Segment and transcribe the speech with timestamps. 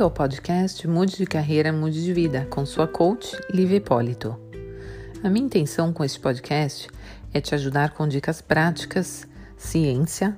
[0.00, 4.34] Bem-vindo ao podcast Mude de Carreira, Mude de Vida, com sua coach, Liv Hipólito.
[5.22, 6.88] A minha intenção com este podcast
[7.34, 9.28] é te ajudar com dicas práticas,
[9.58, 10.34] ciência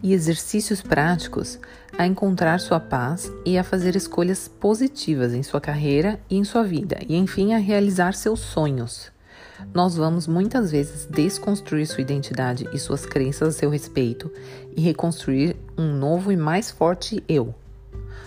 [0.00, 1.58] e exercícios práticos
[1.98, 6.62] a encontrar sua paz e a fazer escolhas positivas em sua carreira e em sua
[6.62, 9.10] vida, e enfim a realizar seus sonhos.
[9.74, 14.30] Nós vamos muitas vezes desconstruir sua identidade e suas crenças a seu respeito
[14.76, 17.52] e reconstruir um novo e mais forte eu.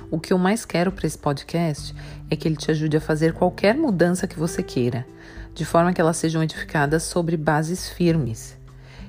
[0.10, 1.96] O que eu mais quero para esse podcast
[2.30, 5.06] é que ele te ajude a fazer qualquer mudança que você queira,
[5.54, 8.58] de forma que elas sejam edificadas sobre bases firmes.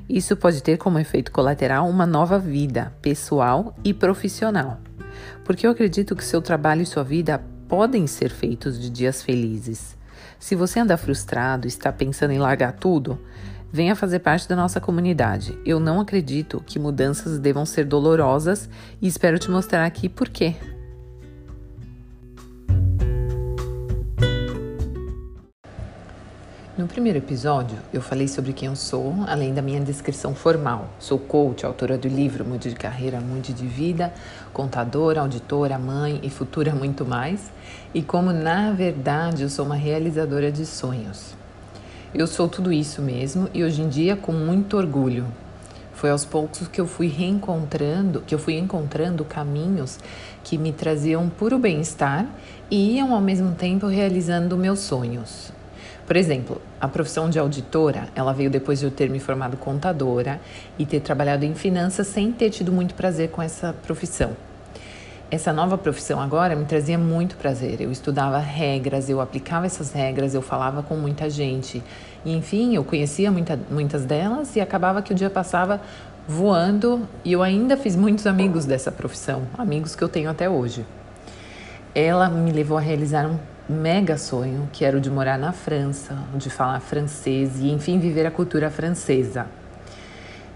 [0.08, 4.78] Isso pode ter como efeito colateral uma nova vida, pessoal e profissional.
[5.44, 9.96] Porque eu acredito que seu trabalho e sua vida podem ser feitos de dias felizes.
[10.38, 13.18] Se você anda frustrado está pensando em largar tudo,
[13.72, 15.58] venha fazer parte da nossa comunidade.
[15.64, 18.68] Eu não acredito que mudanças devam ser dolorosas
[19.00, 20.54] e espero te mostrar aqui por quê.
[26.84, 30.90] No primeiro episódio, eu falei sobre quem eu sou, além da minha descrição formal.
[30.98, 34.12] Sou coach, autora do livro Mude de Carreira, Mude de Vida,
[34.52, 37.50] contadora, auditora, mãe e futura muito mais,
[37.94, 41.34] e como na verdade eu sou uma realizadora de sonhos.
[42.14, 45.26] Eu sou tudo isso mesmo e hoje em dia com muito orgulho.
[45.94, 49.98] Foi aos poucos que eu fui reencontrando, que eu fui encontrando caminhos
[50.42, 52.26] que me traziam puro bem-estar
[52.70, 55.50] e iam ao mesmo tempo realizando meus sonhos.
[56.06, 60.38] Por exemplo, a profissão de auditora, ela veio depois de eu ter me formado contadora
[60.78, 64.36] e ter trabalhado em finanças sem ter tido muito prazer com essa profissão.
[65.30, 67.80] Essa nova profissão agora me trazia muito prazer.
[67.80, 71.82] Eu estudava regras, eu aplicava essas regras, eu falava com muita gente.
[72.22, 75.80] E, enfim, eu conhecia muita, muitas delas e acabava que o dia passava
[76.28, 80.84] voando e eu ainda fiz muitos amigos dessa profissão, amigos que eu tenho até hoje.
[81.94, 83.38] Ela me levou a realizar um
[83.68, 88.26] mega sonho, que era o de morar na França, de falar francês e, enfim, viver
[88.26, 89.46] a cultura francesa.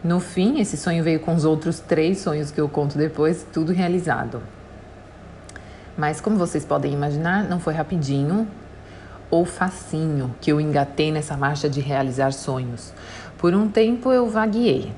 [0.04, 3.72] No fim, esse sonho veio com os outros três sonhos que eu conto depois, tudo
[3.72, 4.42] realizado.
[5.96, 8.46] Mas, como vocês podem imaginar, não foi rapidinho
[9.30, 12.92] ou facinho que eu engatei nessa marcha de realizar sonhos.
[13.36, 14.92] Por um tempo eu vagueei,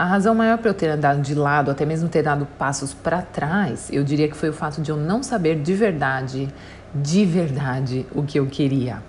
[0.00, 3.20] a razão maior para eu ter andado de lado, até mesmo ter dado passos para
[3.20, 6.48] trás, eu diria que foi o fato de eu não saber de verdade,
[6.94, 9.02] de verdade, o que eu queria.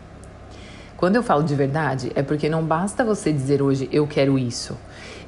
[0.98, 4.78] Quando eu falo de verdade, é porque não basta você dizer hoje eu quero isso.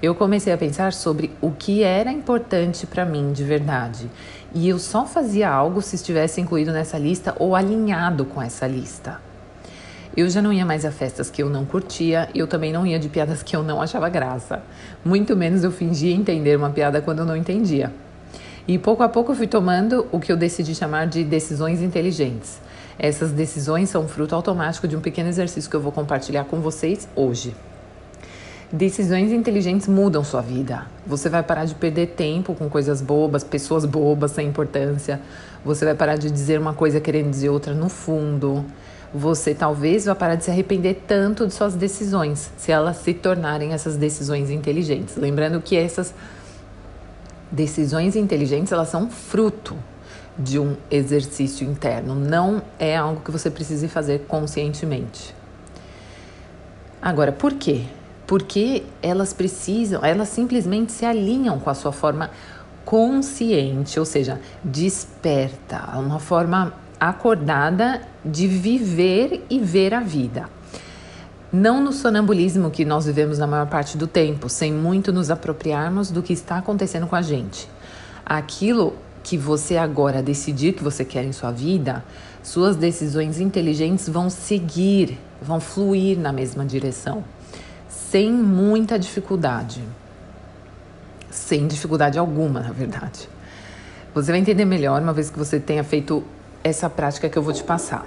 [0.01, 4.12] Eu comecei a pensar sobre o que era importante para mim de verdade.
[4.53, 9.18] E eu só fazia algo se estivesse incluído nessa lista ou alinhado com essa lista.
[10.16, 12.85] Eu já não ia mais a festas que eu não curtia e eu também não
[12.85, 14.62] ia de piadas que eu não achava graça.
[15.03, 17.91] Muito menos eu fingia entender uma piada quando eu não entendia.
[18.68, 22.62] E pouco a pouco eu fui tomando o que eu decidi chamar de decisões inteligentes.
[23.00, 27.09] Essas decisões são fruto automático de um pequeno exercício que eu vou compartilhar com vocês
[27.16, 27.56] hoje.
[28.72, 30.85] Decisões inteligentes mudam sua vida.
[31.07, 35.19] Você vai parar de perder tempo com coisas bobas, pessoas bobas sem importância.
[35.66, 38.63] Você vai parar de dizer uma coisa querendo dizer outra no fundo
[39.13, 43.72] você talvez vá parar de se arrepender tanto de suas decisões, se elas se tornarem
[43.72, 45.16] essas decisões inteligentes.
[45.16, 46.13] Lembrando que essas
[47.51, 49.78] decisões inteligentes, elas são fruto
[50.38, 55.35] de um exercício interno, não é algo que você precise fazer conscientemente.
[57.00, 57.84] Agora, por quê?
[58.25, 62.31] Porque elas precisam, elas simplesmente se alinham com a sua forma
[62.84, 66.74] consciente, ou seja, desperta, uma forma
[67.09, 70.49] acordada de viver e ver a vida.
[71.51, 76.09] Não no sonambulismo que nós vivemos na maior parte do tempo, sem muito nos apropriarmos
[76.09, 77.69] do que está acontecendo com a gente.
[78.25, 82.03] Aquilo que você agora decidir que você quer em sua vida,
[82.41, 87.23] suas decisões inteligentes vão seguir, vão fluir na mesma direção,
[87.87, 89.83] sem muita dificuldade.
[91.29, 93.29] Sem dificuldade alguma, na verdade.
[94.13, 96.23] Você vai entender melhor uma vez que você tenha feito
[96.63, 98.06] essa prática que eu vou te passar.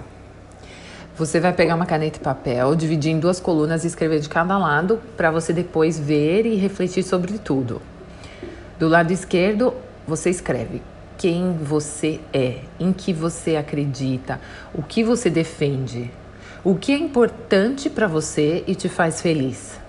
[1.18, 4.58] Você vai pegar uma caneta e papel, dividir em duas colunas e escrever de cada
[4.58, 7.80] lado para você depois ver e refletir sobre tudo.
[8.78, 9.72] Do lado esquerdo,
[10.06, 10.82] você escreve
[11.16, 14.38] quem você é, em que você acredita,
[14.74, 16.10] o que você defende,
[16.62, 19.80] o que é importante para você e te faz feliz.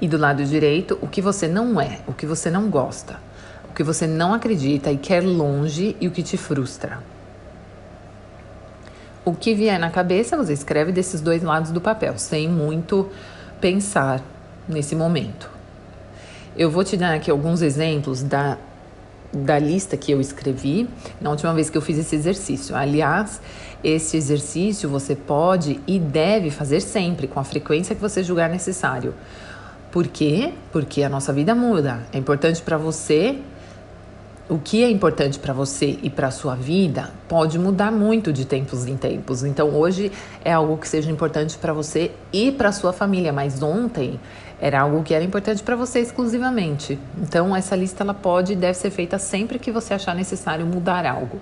[0.00, 3.20] E do lado direito, o que você não é, o que você não gosta,
[3.70, 7.13] o que você não acredita e quer longe e o que te frustra.
[9.24, 13.08] O que vier na cabeça, você escreve desses dois lados do papel, sem muito
[13.60, 14.22] pensar
[14.68, 15.50] nesse momento.
[16.56, 18.58] Eu vou te dar aqui alguns exemplos da
[19.34, 20.88] da lista que eu escrevi
[21.20, 22.76] na última vez que eu fiz esse exercício.
[22.76, 23.40] Aliás,
[23.82, 29.12] esse exercício você pode e deve fazer sempre, com a frequência que você julgar necessário.
[29.90, 30.52] Por quê?
[30.72, 32.00] Porque a nossa vida muda.
[32.12, 33.38] É importante para você
[34.48, 38.86] o que é importante para você e para sua vida pode mudar muito de tempos
[38.86, 39.42] em tempos.
[39.42, 40.12] Então, hoje
[40.44, 44.20] é algo que seja importante para você e para sua família, mas ontem
[44.60, 46.98] era algo que era importante para você exclusivamente.
[47.18, 51.06] Então, essa lista ela pode e deve ser feita sempre que você achar necessário mudar
[51.06, 51.40] algo.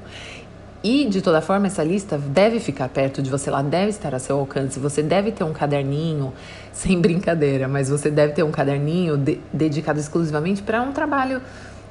[0.85, 4.19] E, de toda forma, essa lista deve ficar perto de você, ela deve estar a
[4.19, 4.81] seu alcance.
[4.81, 6.33] Você deve ter um caderninho,
[6.73, 11.41] sem brincadeira, mas você deve ter um caderninho de, dedicado exclusivamente para um trabalho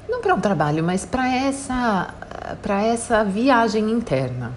[0.07, 2.13] não para um trabalho, mas para essa,
[2.61, 4.51] para essa viagem interna,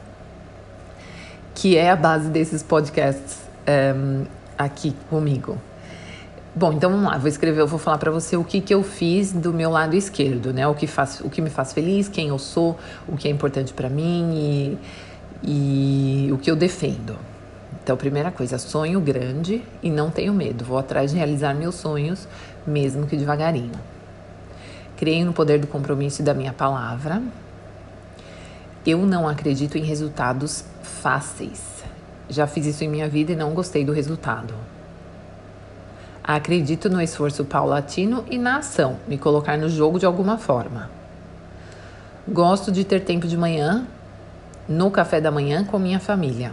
[1.55, 4.27] que é a base desses podcasts um, ehm,
[4.59, 5.59] aqui comigo.
[6.57, 8.83] Bom, então vamos lá, vou escrever, eu vou falar para você o que, que eu
[8.85, 10.67] fiz do meu lado esquerdo, né?
[10.69, 13.73] O que, faz, o que me faz feliz, quem eu sou, o que é importante
[13.73, 14.79] para mim
[15.43, 17.17] e, e o que eu defendo.
[17.83, 20.65] Então, primeira coisa, sonho grande e não tenho medo.
[20.65, 22.29] Vou atrás de realizar meus sonhos,
[22.65, 23.73] mesmo que devagarinho.
[24.97, 27.23] Creio no poder do compromisso e da minha palavra.
[28.87, 31.85] Eu não acredito em resultados fáceis.
[32.29, 34.55] Já fiz isso em minha vida e não gostei do resultado.
[36.23, 40.91] Acredito no esforço paulatino e na ação, me colocar no jogo de alguma forma.
[42.27, 43.87] Gosto de ter tempo de manhã,
[44.67, 46.53] no café da manhã com minha família.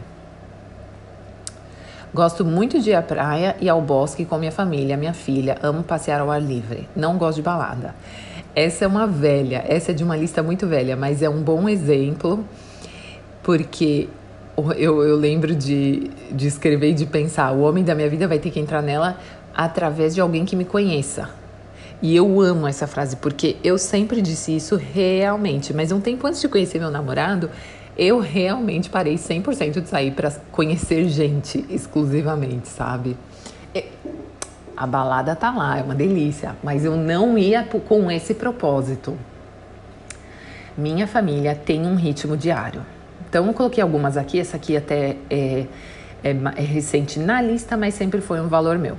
[2.14, 5.58] Gosto muito de ir à praia e ao bosque com minha família, minha filha.
[5.64, 6.90] Amo passear ao ar livre.
[6.94, 7.96] Não gosto de balada.
[8.56, 11.70] Essa é uma velha, essa é de uma lista muito velha, mas é um bom
[11.70, 12.44] exemplo,
[13.42, 14.10] porque
[14.58, 18.40] eu, eu lembro de, de escrever e de pensar: o homem da minha vida vai
[18.40, 19.18] ter que entrar nela
[19.56, 21.30] através de alguém que me conheça.
[22.02, 26.42] E eu amo essa frase porque eu sempre disse isso realmente, mas um tempo antes
[26.42, 27.50] de conhecer meu namorado,
[27.98, 33.16] eu realmente parei 100% de sair para conhecer gente exclusivamente, sabe?
[34.82, 39.16] A balada tá lá, é uma delícia, mas eu não ia com esse propósito.
[40.76, 42.84] Minha família tem um ritmo diário.
[43.30, 45.68] Então eu coloquei algumas aqui, essa aqui até é,
[46.24, 48.98] é, é recente na lista, mas sempre foi um valor meu.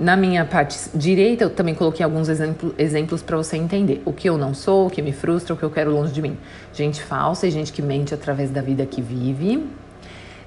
[0.00, 4.26] Na minha parte direita, eu também coloquei alguns exemplo, exemplos para você entender o que
[4.26, 6.38] eu não sou, o que me frustra, o que eu quero longe de mim.
[6.72, 9.68] Gente falsa e gente que mente através da vida que vive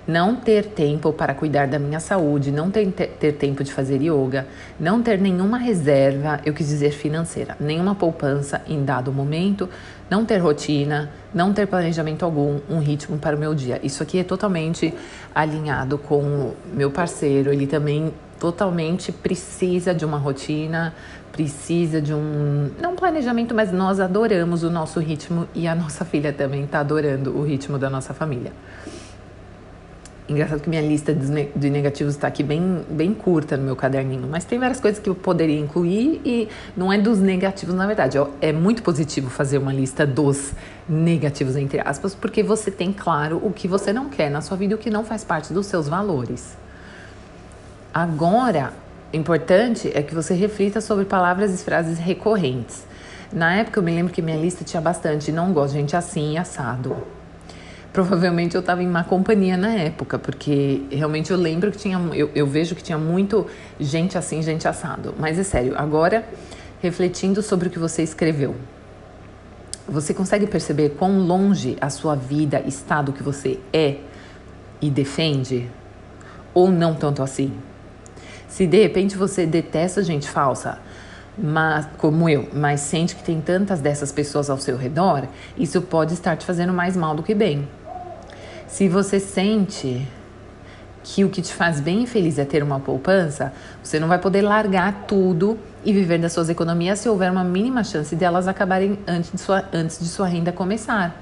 [0.08, 4.48] não ter tempo para cuidar da minha saúde, não ter, ter tempo de fazer yoga,
[4.80, 9.70] não ter nenhuma reserva, eu quis dizer financeira, nenhuma poupança em dado momento,
[10.10, 13.80] não ter rotina, não ter planejamento algum, um ritmo para o meu dia.
[13.84, 14.94] Isso aqui é totalmente
[15.34, 20.96] alinhado com o meu parceiro, ele também totalmente precisa de uma rotina,
[21.32, 26.34] precisa de um não planejamento, mas nós adoramos o nosso ritmo e a nossa filha
[26.34, 28.52] também está adorando o ritmo da nossa família.
[30.30, 34.46] Engraçado que minha lista de negativos está aqui bem, bem curta no meu caderninho, mas
[34.46, 36.48] tem várias coisas que eu poderia incluir e
[36.78, 38.20] não é dos negativos, na verdade.
[38.40, 40.52] É muito positivo fazer uma lista dos
[40.88, 44.74] negativos, entre aspas, porque você tem claro o que você não quer na sua vida
[44.74, 46.56] e o que não faz parte dos seus valores.
[47.92, 48.72] Agora,
[49.12, 52.86] importante é que você reflita sobre palavras e frases recorrentes.
[53.34, 55.32] Na época, eu me lembro que minha lista tinha bastante.
[55.32, 57.19] Não gosto de gente assim, assado
[57.92, 62.30] provavelmente eu estava em má companhia na época, porque realmente eu lembro que tinha, eu,
[62.36, 63.48] eu vejo que tinha muito
[63.80, 65.14] gente assim, gente assado.
[65.18, 66.26] Mas é sério, agora
[66.82, 68.56] refletindo sobre o que você escreveu,
[69.88, 73.98] você consegue perceber quão longe a sua vida está do que você é
[74.82, 75.70] e defende?
[76.54, 77.52] Ou não tanto assim?
[78.48, 80.80] Se de repente você detesta gente falsa,
[81.42, 85.28] mas, como eu, mas sente que tem tantas dessas pessoas ao seu redor,
[85.58, 87.68] isso pode estar te fazendo mais mal do que bem.
[88.68, 90.08] Se você sente
[91.04, 94.42] que o que te faz bem feliz é ter uma poupança, você não vai poder
[94.42, 99.32] largar tudo e viver das suas economias se houver uma mínima chance delas acabarem antes
[99.32, 101.16] de sua, antes de sua renda começar.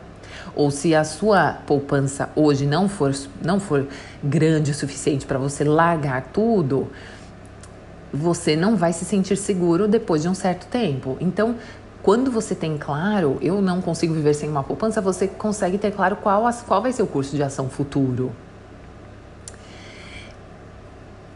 [0.55, 3.87] Ou se a sua poupança hoje não for, não for
[4.23, 6.87] grande o suficiente para você largar tudo,
[8.13, 11.17] você não vai se sentir seguro depois de um certo tempo.
[11.19, 11.55] Então,
[12.01, 16.15] quando você tem claro, eu não consigo viver sem uma poupança, você consegue ter claro
[16.15, 18.31] qual, qual vai ser o curso de ação futuro.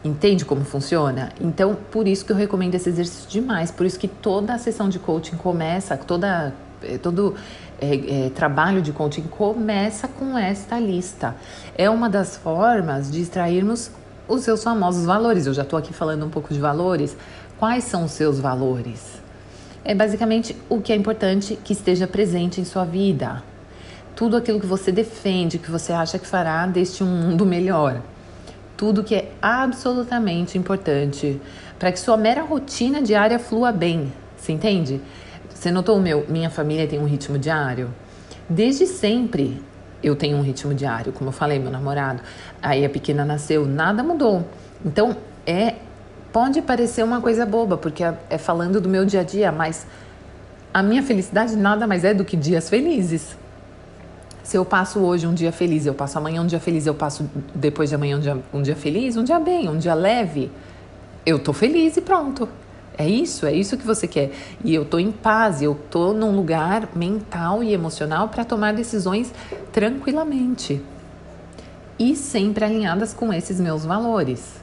[0.04, 1.30] Entende como funciona?
[1.40, 3.70] Então, por isso que eu recomendo esse exercício demais.
[3.70, 6.52] Por isso que toda a sessão de coaching começa, toda,
[6.82, 7.36] eh, todo
[7.80, 11.36] é, é, trabalho de coaching começa com esta lista.
[11.76, 13.92] É uma das formas de extrairmos
[14.28, 15.46] os seus famosos valores.
[15.46, 17.16] Eu já estou aqui falando um pouco de valores.
[17.58, 19.20] Quais são os seus valores?
[19.84, 23.42] É basicamente o que é importante que esteja presente em sua vida.
[24.14, 28.00] Tudo aquilo que você defende, que você acha que fará deste um mundo melhor.
[28.76, 31.40] Tudo que é absolutamente importante
[31.78, 34.12] para que sua mera rotina diária flua bem.
[34.36, 35.00] Você entende?
[35.52, 36.26] Você notou o meu?
[36.28, 37.92] Minha família tem um ritmo diário?
[38.48, 39.60] Desde sempre
[40.02, 42.20] eu tenho um ritmo diário, como eu falei, meu namorado.
[42.60, 44.44] Aí a pequena nasceu, nada mudou.
[44.84, 45.16] Então,
[45.46, 45.74] é
[46.32, 49.86] pode parecer uma coisa boba, porque é, é falando do meu dia a dia, mas
[50.72, 53.36] a minha felicidade nada mais é do que dias felizes.
[54.42, 57.30] Se eu passo hoje um dia feliz, eu passo amanhã um dia feliz, eu passo
[57.54, 60.50] depois de amanhã um dia, um dia feliz, um dia bem, um dia leve,
[61.24, 62.48] eu tô feliz e pronto.
[62.96, 64.32] É isso, é isso que você quer.
[64.64, 69.32] E eu tô em paz, eu tô num lugar mental e emocional para tomar decisões
[69.72, 70.82] tranquilamente.
[71.98, 74.60] E sempre alinhadas com esses meus valores.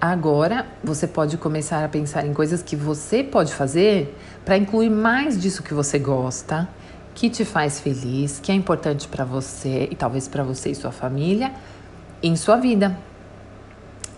[0.00, 5.40] Agora você pode começar a pensar em coisas que você pode fazer para incluir mais
[5.40, 6.68] disso que você gosta,
[7.14, 10.92] que te faz feliz, que é importante para você e talvez para você e sua
[10.92, 11.52] família
[12.22, 12.96] em sua vida.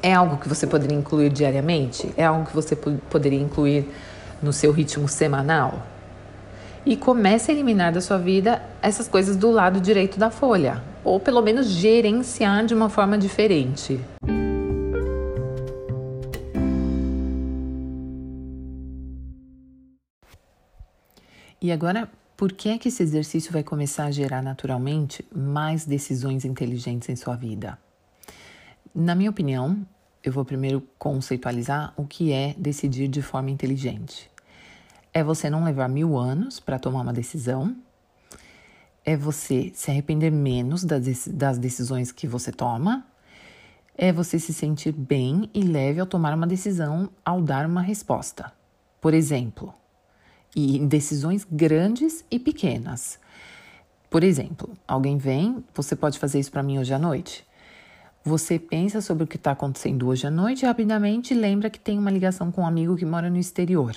[0.07, 2.15] É algo que você poderia incluir diariamente?
[2.17, 3.91] É algo que você poderia incluir
[4.41, 5.85] no seu ritmo semanal?
[6.85, 11.19] E comece a eliminar da sua vida essas coisas do lado direito da folha, ou
[11.19, 14.01] pelo menos gerenciar de uma forma diferente.
[21.61, 26.45] E agora, por que é que esse exercício vai começar a gerar naturalmente mais decisões
[26.45, 27.77] inteligentes em sua vida?
[28.95, 29.85] Na minha opinião,
[30.29, 34.29] eu vou primeiro conceitualizar o que é decidir de forma inteligente.
[35.15, 37.77] É você não levar mil anos para tomar uma decisão,
[39.05, 43.07] é você se arrepender menos das decisões que você toma,
[43.97, 48.53] é você se sentir bem e leve ao tomar uma decisão, ao dar uma resposta.
[49.01, 49.73] Por exemplo,
[50.57, 53.21] e decisões grandes e pequenas.
[54.11, 57.47] Por exemplo, alguém vem, você pode fazer isso para mim hoje à noite.
[58.27, 61.97] Você pensa sobre o que está acontecendo hoje à noite e rapidamente lembra que tem
[61.97, 63.95] uma ligação com um amigo que mora no exterior.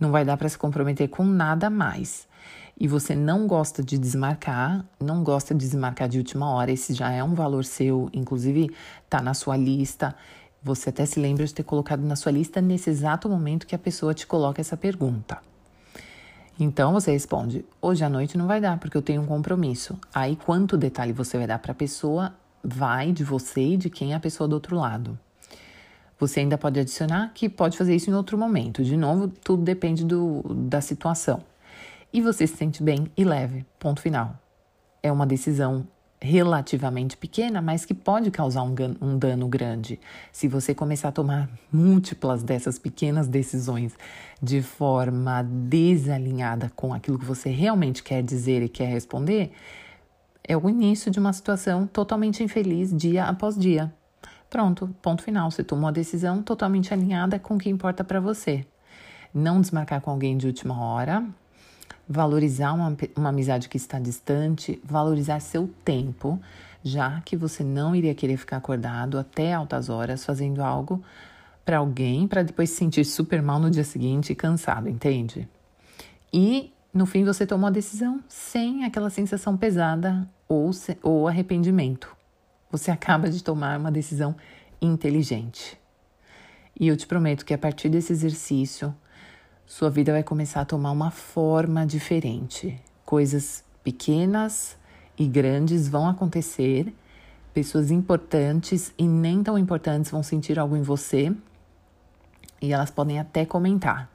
[0.00, 2.26] Não vai dar para se comprometer com nada mais.
[2.76, 7.12] E você não gosta de desmarcar, não gosta de desmarcar de última hora, esse já
[7.12, 8.68] é um valor seu, inclusive
[9.04, 10.12] está na sua lista.
[10.60, 13.78] Você até se lembra de ter colocado na sua lista nesse exato momento que a
[13.78, 15.38] pessoa te coloca essa pergunta.
[16.58, 19.96] Então você responde: hoje à noite não vai dar porque eu tenho um compromisso.
[20.12, 24.12] Aí quanto detalhe você vai dar para a pessoa vai de você e de quem
[24.12, 25.18] é a pessoa do outro lado.
[26.18, 28.84] Você ainda pode adicionar que pode fazer isso em outro momento.
[28.84, 31.42] De novo, tudo depende do, da situação.
[32.12, 33.64] E você se sente bem e leve.
[33.78, 34.38] Ponto final.
[35.02, 35.86] É uma decisão
[36.20, 39.98] relativamente pequena, mas que pode causar um, um, dano grande.
[40.30, 43.94] Se você começar a tomar múltiplas dessas pequenas decisões
[44.42, 49.50] de forma desalinhada com aquilo que você realmente quer dizer e quer responder,
[50.42, 53.92] é o início de uma situação totalmente infeliz dia após dia.
[54.48, 55.50] Pronto, ponto final.
[55.50, 58.66] Você tomou a decisão totalmente alinhada com o que importa para você.
[59.32, 61.24] Não desmarcar com alguém de última hora,
[62.08, 66.40] valorizar uma, uma amizade que está distante, valorizar seu tempo,
[66.82, 71.00] já que você não iria querer ficar acordado até altas horas fazendo algo
[71.64, 75.48] para alguém para depois se sentir super mal no dia seguinte e cansado, entende?
[76.32, 80.70] E no fim você tomou a decisão sem aquela sensação pesada ou,
[81.02, 82.14] ou arrependimento.
[82.70, 84.34] Você acaba de tomar uma decisão
[84.82, 85.78] inteligente.
[86.78, 88.94] E eu te prometo que a partir desse exercício,
[89.66, 92.80] sua vida vai começar a tomar uma forma diferente.
[93.04, 94.76] Coisas pequenas
[95.16, 96.92] e grandes vão acontecer,
[97.52, 101.32] pessoas importantes e nem tão importantes vão sentir algo em você
[102.60, 104.10] e elas podem até comentar.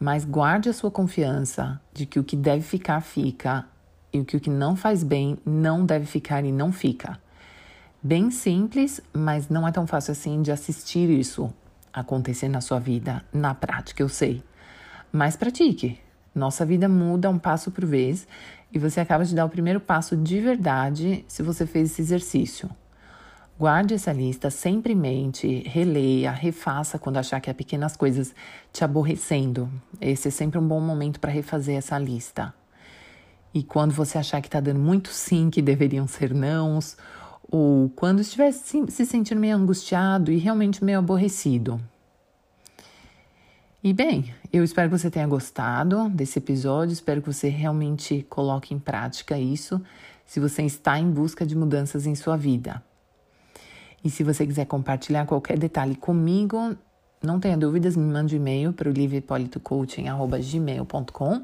[0.00, 3.66] Mas guarde a sua confiança de que o que deve ficar, fica,
[4.12, 7.20] e o que não faz bem não deve ficar e não fica.
[8.02, 11.52] Bem simples, mas não é tão fácil assim de assistir isso
[11.92, 14.42] acontecer na sua vida, na prática, eu sei.
[15.12, 15.98] Mas pratique.
[16.34, 18.26] Nossa vida muda um passo por vez
[18.72, 22.70] e você acaba de dar o primeiro passo de verdade se você fez esse exercício.
[23.60, 28.34] Guarde essa lista sempre em mente, releia, refaça quando achar que há pequenas coisas
[28.72, 29.70] te aborrecendo.
[30.00, 32.54] Esse é sempre um bom momento para refazer essa lista.
[33.52, 36.96] E quando você achar que está dando muito sim, que deveriam ser nãos,
[37.50, 41.78] ou quando estiver se sentindo meio angustiado e realmente meio aborrecido,
[43.84, 48.72] e bem, eu espero que você tenha gostado desse episódio, espero que você realmente coloque
[48.72, 49.82] em prática isso,
[50.24, 52.82] se você está em busca de mudanças em sua vida.
[54.02, 56.74] E se você quiser compartilhar qualquer detalhe comigo,
[57.22, 61.42] não tenha dúvidas, me mande um e-mail para o livrepolitocoaching.gmail.com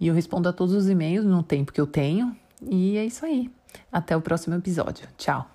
[0.00, 2.36] e eu respondo a todos os e-mails no tempo que eu tenho.
[2.62, 3.50] E é isso aí.
[3.90, 5.08] Até o próximo episódio.
[5.16, 5.50] Tchau!